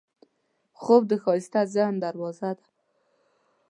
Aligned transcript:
خوب 0.81 1.01
د 1.07 1.11
ښایسته 1.23 1.61
ذهن 1.75 1.95
دروازه 2.05 2.49
ده 2.57 2.65